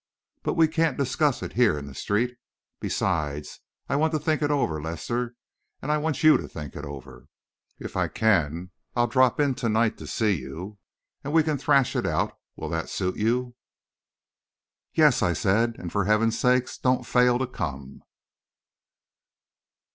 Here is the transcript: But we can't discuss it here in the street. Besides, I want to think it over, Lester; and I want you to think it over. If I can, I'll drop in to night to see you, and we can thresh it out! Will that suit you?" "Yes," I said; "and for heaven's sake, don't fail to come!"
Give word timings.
But 0.41 0.55
we 0.55 0.67
can't 0.67 0.97
discuss 0.97 1.43
it 1.43 1.53
here 1.53 1.77
in 1.77 1.85
the 1.85 1.93
street. 1.93 2.35
Besides, 2.79 3.59
I 3.87 3.95
want 3.97 4.11
to 4.13 4.19
think 4.19 4.41
it 4.41 4.49
over, 4.49 4.81
Lester; 4.81 5.35
and 5.79 5.91
I 5.91 5.99
want 5.99 6.23
you 6.23 6.37
to 6.37 6.47
think 6.47 6.75
it 6.75 6.85
over. 6.85 7.27
If 7.77 7.95
I 7.95 8.07
can, 8.07 8.71
I'll 8.95 9.05
drop 9.05 9.39
in 9.39 9.53
to 9.53 9.69
night 9.69 9.99
to 9.99 10.07
see 10.07 10.39
you, 10.39 10.79
and 11.23 11.33
we 11.33 11.43
can 11.43 11.59
thresh 11.59 11.95
it 11.95 12.07
out! 12.07 12.33
Will 12.55 12.69
that 12.69 12.89
suit 12.89 13.17
you?" 13.17 13.53
"Yes," 14.95 15.21
I 15.21 15.33
said; 15.33 15.75
"and 15.77 15.91
for 15.91 16.05
heaven's 16.05 16.39
sake, 16.39 16.67
don't 16.81 17.05
fail 17.05 17.37
to 17.37 17.45
come!" 17.45 18.01